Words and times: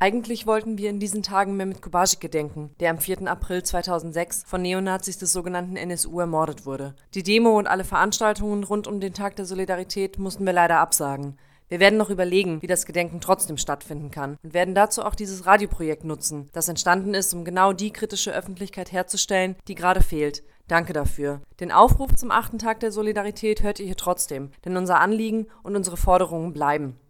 Eigentlich 0.00 0.46
wollten 0.46 0.78
wir 0.78 0.90
in 0.90 1.00
diesen 1.00 1.24
Tagen 1.24 1.56
Mehmet 1.56 1.82
Kubasik 1.82 2.20
gedenken, 2.20 2.70
der 2.78 2.90
am 2.90 2.98
4. 2.98 3.26
April 3.26 3.64
2006 3.64 4.44
von 4.46 4.62
Neonazis 4.62 5.18
des 5.18 5.32
sogenannten 5.32 5.74
NSU 5.74 6.20
ermordet 6.20 6.64
wurde. 6.64 6.94
Die 7.14 7.24
Demo 7.24 7.58
und 7.58 7.66
alle 7.66 7.82
Veranstaltungen 7.82 8.62
rund 8.62 8.86
um 8.86 9.00
den 9.00 9.12
Tag 9.12 9.34
der 9.34 9.44
Solidarität 9.44 10.20
mussten 10.20 10.46
wir 10.46 10.52
leider 10.52 10.78
absagen. 10.78 11.36
Wir 11.68 11.80
werden 11.80 11.98
noch 11.98 12.10
überlegen, 12.10 12.62
wie 12.62 12.68
das 12.68 12.86
Gedenken 12.86 13.20
trotzdem 13.20 13.56
stattfinden 13.56 14.12
kann 14.12 14.38
und 14.44 14.54
werden 14.54 14.76
dazu 14.76 15.02
auch 15.02 15.16
dieses 15.16 15.46
Radioprojekt 15.46 16.04
nutzen, 16.04 16.48
das 16.52 16.68
entstanden 16.68 17.12
ist, 17.12 17.34
um 17.34 17.44
genau 17.44 17.72
die 17.72 17.92
kritische 17.92 18.32
Öffentlichkeit 18.32 18.92
herzustellen, 18.92 19.56
die 19.66 19.74
gerade 19.74 20.00
fehlt. 20.00 20.44
Danke 20.68 20.92
dafür. 20.92 21.40
Den 21.58 21.72
Aufruf 21.72 22.14
zum 22.14 22.30
achten 22.30 22.60
Tag 22.60 22.78
der 22.78 22.92
Solidarität 22.92 23.64
hört 23.64 23.80
ihr 23.80 23.86
hier 23.86 23.96
trotzdem, 23.96 24.52
denn 24.64 24.76
unser 24.76 25.00
Anliegen 25.00 25.48
und 25.64 25.74
unsere 25.74 25.96
Forderungen 25.96 26.52
bleiben. 26.52 27.00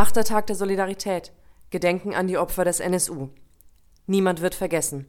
Achter 0.00 0.24
Tag 0.24 0.46
der 0.46 0.56
Solidarität. 0.56 1.30
Gedenken 1.68 2.14
an 2.14 2.26
die 2.26 2.38
Opfer 2.38 2.64
des 2.64 2.80
NSU. 2.80 3.28
Niemand 4.06 4.40
wird 4.40 4.54
vergessen. 4.54 5.06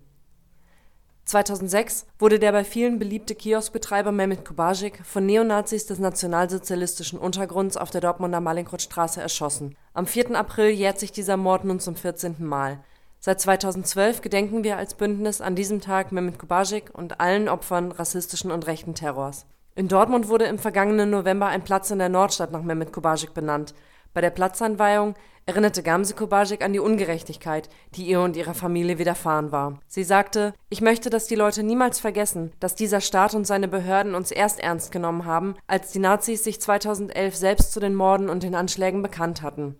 2006 1.23 2.07
wurde 2.19 2.39
der 2.39 2.51
bei 2.51 2.65
vielen 2.65 2.99
beliebte 2.99 3.33
Kioskbetreiber 3.33 4.11
Mehmet 4.11 4.43
Kubasik 4.43 4.99
von 5.05 5.25
Neonazis 5.25 5.85
des 5.85 5.99
nationalsozialistischen 5.99 7.17
Untergrunds 7.17 7.77
auf 7.77 7.89
der 7.89 8.01
Dortmunder 8.01 8.41
Mallinckrodtstraße 8.41 9.21
erschossen. 9.21 9.77
Am 9.93 10.07
4. 10.07 10.35
April 10.35 10.71
jährt 10.71 10.99
sich 10.99 11.13
dieser 11.13 11.37
Mord 11.37 11.63
nun 11.63 11.79
zum 11.79 11.95
14. 11.95 12.35
Mal. 12.39 12.83
Seit 13.21 13.39
2012 13.39 14.19
gedenken 14.19 14.65
wir 14.65 14.75
als 14.75 14.95
Bündnis 14.95 15.39
an 15.39 15.55
diesem 15.55 15.79
Tag 15.79 16.11
Mehmet 16.11 16.37
Kubasik 16.37 16.89
und 16.91 17.21
allen 17.21 17.47
Opfern 17.47 17.93
rassistischen 17.93 18.51
und 18.51 18.67
rechten 18.67 18.93
Terrors. 18.93 19.45
In 19.73 19.87
Dortmund 19.87 20.27
wurde 20.27 20.45
im 20.45 20.59
vergangenen 20.59 21.11
November 21.11 21.47
ein 21.47 21.63
Platz 21.63 21.91
in 21.91 21.99
der 21.99 22.09
Nordstadt 22.09 22.51
nach 22.51 22.61
Mehmet 22.61 22.91
Kubasik 22.91 23.33
benannt. 23.33 23.73
Bei 24.13 24.21
der 24.21 24.29
Platzanweihung 24.29 25.15
erinnerte 25.45 25.83
Gamse 25.83 26.13
Kubasik 26.13 26.63
an 26.63 26.73
die 26.73 26.79
Ungerechtigkeit, 26.79 27.69
die 27.95 28.05
ihr 28.05 28.21
und 28.21 28.35
ihrer 28.35 28.53
Familie 28.53 28.99
widerfahren 28.99 29.51
war. 29.51 29.79
Sie 29.87 30.03
sagte, 30.03 30.53
ich 30.69 30.81
möchte, 30.81 31.09
dass 31.09 31.27
die 31.27 31.35
Leute 31.35 31.63
niemals 31.63 31.99
vergessen, 31.99 32.51
dass 32.59 32.75
dieser 32.75 33.01
Staat 33.01 33.33
und 33.33 33.47
seine 33.47 33.67
Behörden 33.67 34.13
uns 34.13 34.31
erst 34.31 34.59
ernst 34.59 34.91
genommen 34.91 35.25
haben, 35.25 35.55
als 35.67 35.91
die 35.91 35.99
Nazis 35.99 36.43
sich 36.43 36.61
2011 36.61 37.35
selbst 37.35 37.71
zu 37.71 37.79
den 37.79 37.95
Morden 37.95 38.29
und 38.29 38.43
den 38.43 38.55
Anschlägen 38.55 39.01
bekannt 39.01 39.41
hatten. 39.41 39.77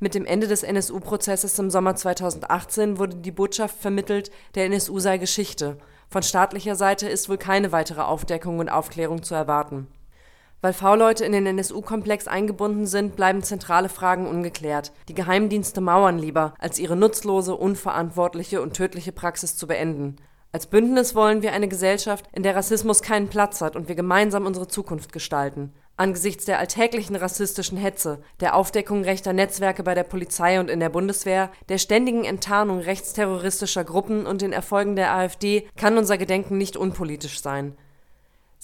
Mit 0.00 0.14
dem 0.14 0.26
Ende 0.26 0.48
des 0.48 0.64
NSU-Prozesses 0.64 1.58
im 1.58 1.70
Sommer 1.70 1.94
2018 1.94 2.98
wurde 2.98 3.16
die 3.16 3.30
Botschaft 3.30 3.80
vermittelt, 3.80 4.30
der 4.54 4.66
NSU 4.66 4.98
sei 4.98 5.18
Geschichte. 5.18 5.78
Von 6.08 6.22
staatlicher 6.22 6.74
Seite 6.74 7.08
ist 7.08 7.28
wohl 7.28 7.38
keine 7.38 7.72
weitere 7.72 8.02
Aufdeckung 8.02 8.58
und 8.58 8.68
Aufklärung 8.68 9.22
zu 9.22 9.34
erwarten. 9.34 9.86
Weil 10.64 10.72
V-Leute 10.72 11.26
in 11.26 11.32
den 11.32 11.44
NSU-Komplex 11.44 12.26
eingebunden 12.26 12.86
sind, 12.86 13.16
bleiben 13.16 13.42
zentrale 13.42 13.90
Fragen 13.90 14.26
ungeklärt. 14.26 14.92
Die 15.10 15.14
Geheimdienste 15.14 15.82
mauern 15.82 16.18
lieber, 16.18 16.54
als 16.58 16.78
ihre 16.78 16.96
nutzlose, 16.96 17.54
unverantwortliche 17.54 18.62
und 18.62 18.72
tödliche 18.72 19.12
Praxis 19.12 19.58
zu 19.58 19.66
beenden. 19.66 20.16
Als 20.52 20.66
Bündnis 20.66 21.14
wollen 21.14 21.42
wir 21.42 21.52
eine 21.52 21.68
Gesellschaft, 21.68 22.24
in 22.32 22.42
der 22.42 22.56
Rassismus 22.56 23.02
keinen 23.02 23.28
Platz 23.28 23.60
hat 23.60 23.76
und 23.76 23.88
wir 23.88 23.94
gemeinsam 23.94 24.46
unsere 24.46 24.66
Zukunft 24.66 25.12
gestalten. 25.12 25.74
Angesichts 25.98 26.46
der 26.46 26.58
alltäglichen 26.58 27.14
rassistischen 27.14 27.76
Hetze, 27.76 28.20
der 28.40 28.56
Aufdeckung 28.56 29.04
rechter 29.04 29.34
Netzwerke 29.34 29.82
bei 29.82 29.94
der 29.94 30.04
Polizei 30.04 30.60
und 30.60 30.70
in 30.70 30.80
der 30.80 30.88
Bundeswehr, 30.88 31.50
der 31.68 31.76
ständigen 31.76 32.24
Enttarnung 32.24 32.78
rechtsterroristischer 32.78 33.84
Gruppen 33.84 34.24
und 34.24 34.40
den 34.40 34.54
Erfolgen 34.54 34.96
der 34.96 35.14
AfD 35.14 35.68
kann 35.76 35.98
unser 35.98 36.16
Gedenken 36.16 36.56
nicht 36.56 36.78
unpolitisch 36.78 37.42
sein. 37.42 37.76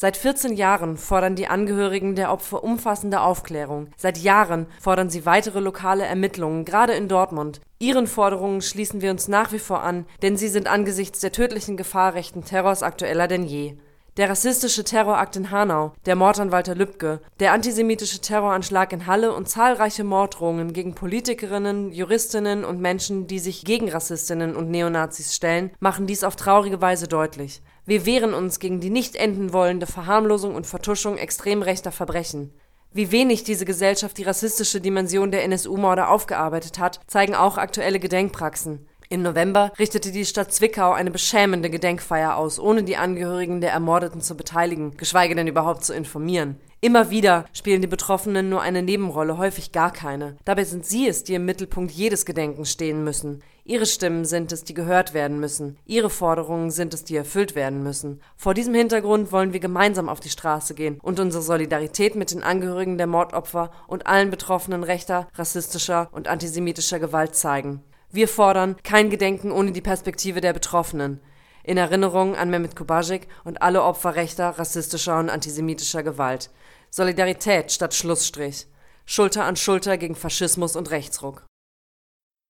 Seit 0.03 0.17
14 0.17 0.55
Jahren 0.55 0.97
fordern 0.97 1.37
die 1.37 1.49
Angehörigen 1.49 2.15
der 2.15 2.33
Opfer 2.33 2.65
umfassende 2.65 3.21
Aufklärung. 3.21 3.89
Seit 3.99 4.17
Jahren 4.17 4.65
fordern 4.81 5.11
sie 5.11 5.27
weitere 5.27 5.61
lokale 5.61 6.07
Ermittlungen, 6.07 6.65
gerade 6.65 6.95
in 6.95 7.07
Dortmund. 7.07 7.61
Ihren 7.79 8.07
Forderungen 8.07 8.63
schließen 8.63 9.03
wir 9.03 9.11
uns 9.11 9.29
nach 9.29 9.53
wie 9.53 9.59
vor 9.59 9.83
an, 9.83 10.07
denn 10.23 10.39
sie 10.39 10.49
sind 10.49 10.69
angesichts 10.69 11.21
der 11.21 11.33
tödlichen 11.33 11.77
Gefahr 11.77 12.15
rechten 12.15 12.47
Terrors 12.47 12.83
aktueller 12.83 13.29
denn 13.29 13.45
je. 13.45 13.77
Der 14.17 14.31
rassistische 14.31 14.85
Terrorakt 14.85 15.37
in 15.37 15.51
Hanau, 15.51 15.93
der 16.07 16.17
Mord 16.17 16.41
an 16.41 16.51
Walter 16.51 16.75
Lübcke, 16.75 17.21
der 17.39 17.53
antisemitische 17.53 18.21
Terroranschlag 18.21 18.93
in 18.93 19.07
Halle 19.07 19.35
und 19.35 19.49
zahlreiche 19.49 20.03
Morddrohungen 20.03 20.73
gegen 20.73 20.95
Politikerinnen, 20.95 21.93
Juristinnen 21.93 22.65
und 22.65 22.81
Menschen, 22.81 23.27
die 23.27 23.39
sich 23.39 23.65
gegen 23.65 23.91
Rassistinnen 23.91 24.57
und 24.57 24.71
Neonazis 24.71 25.35
stellen, 25.35 25.71
machen 25.79 26.07
dies 26.07 26.25
auf 26.25 26.37
traurige 26.37 26.81
Weise 26.81 27.07
deutlich. 27.07 27.63
Wir 27.87 28.07
wehren 28.07 28.35
uns 28.35 28.59
gegen 28.59 28.81
die 28.81 28.91
nicht 28.91 29.17
enden 29.17 29.53
wollende 29.53 29.87
Verharmlosung 29.87 30.55
und 30.55 30.67
Vertuschung 30.67 31.17
extrem 31.17 31.63
rechter 31.63 31.93
Verbrechen. 31.93 32.53
Wie 32.93 33.13
wenig 33.13 33.45
diese 33.45 33.65
Gesellschaft 33.65 34.19
die 34.19 34.25
rassistische 34.25 34.81
Dimension 34.81 35.31
der 35.31 35.45
NSU-Morde 35.45 36.09
aufgearbeitet 36.09 36.79
hat, 36.79 37.01
zeigen 37.07 37.35
auch 37.35 37.57
aktuelle 37.57 38.01
Gedenkpraxen. 38.01 38.87
Im 39.13 39.23
November 39.23 39.73
richtete 39.77 40.13
die 40.13 40.25
Stadt 40.25 40.53
Zwickau 40.53 40.93
eine 40.93 41.11
beschämende 41.11 41.69
Gedenkfeier 41.69 42.37
aus, 42.37 42.61
ohne 42.61 42.85
die 42.85 42.97
Angehörigen 42.97 43.61
der 43.61 43.73
Ermordeten 43.73 44.21
zu 44.21 44.37
beteiligen, 44.37 44.97
geschweige 44.97 45.35
denn 45.35 45.49
überhaupt 45.49 45.85
zu 45.85 45.93
informieren. 45.93 46.61
Immer 46.81 47.11
wieder 47.11 47.45
spielen 47.53 47.81
die 47.81 47.89
Betroffenen 47.89 48.49
nur 48.49 48.63
eine 48.63 48.85
Nebenrolle, 48.85 49.37
häufig 49.37 49.73
gar 49.73 49.93
keine. 49.93 50.37
Dabei 50.45 50.63
sind 50.63 50.87
sie 50.87 51.09
es, 51.09 51.25
die 51.25 51.35
im 51.35 51.45
Mittelpunkt 51.45 51.91
jedes 51.91 52.25
Gedenkens 52.25 52.71
stehen 52.71 53.03
müssen. 53.03 53.43
Ihre 53.65 53.85
Stimmen 53.85 54.25
sind 54.25 54.53
es, 54.53 54.63
die 54.63 54.75
gehört 54.75 55.13
werden 55.13 55.41
müssen. 55.41 55.77
Ihre 55.87 56.09
Forderungen 56.09 56.71
sind 56.71 56.95
es, 56.95 57.03
die 57.03 57.17
erfüllt 57.17 57.57
werden 57.57 57.83
müssen. 57.83 58.21
Vor 58.37 58.55
diesem 58.55 58.75
Hintergrund 58.75 59.33
wollen 59.33 59.53
wir 59.53 59.61
gemeinsam 59.61 60.09
auf 60.09 60.21
die 60.21 60.31
Straße 60.31 60.75
gehen 60.75 61.01
und 61.03 61.19
unsere 61.19 61.43
Solidarität 61.43 62.15
mit 62.15 62.31
den 62.31 62.45
Angehörigen 62.45 62.97
der 62.97 63.09
Mordopfer 63.09 63.73
und 63.89 64.07
allen 64.07 64.31
Betroffenen 64.31 64.85
rechter, 64.85 65.27
rassistischer 65.35 66.09
und 66.13 66.29
antisemitischer 66.29 67.01
Gewalt 67.01 67.35
zeigen. 67.35 67.83
Wir 68.13 68.27
fordern 68.27 68.77
kein 68.83 69.09
Gedenken 69.09 69.53
ohne 69.53 69.71
die 69.71 69.81
Perspektive 69.81 70.41
der 70.41 70.53
Betroffenen. 70.53 71.21
In 71.63 71.77
Erinnerung 71.77 72.35
an 72.35 72.51
Mehmet 72.51 72.75
Kubasik 72.75 73.29
und 73.45 73.63
alle 73.63 73.83
Opfer 73.83 74.17
rechter, 74.17 74.51
rassistischer 74.51 75.19
und 75.19 75.31
antisemitischer 75.31 76.03
Gewalt. 76.03 76.51
Solidarität 76.91 77.71
statt 77.71 77.95
Schlussstrich. 77.95 78.67
Schulter 79.07 79.45
an 79.45 79.57
Schulter 79.57 79.97
gegen 79.97 80.17
Faschismus 80.17 80.75
und 80.75 80.91
Rechtsruck. 80.91 81.45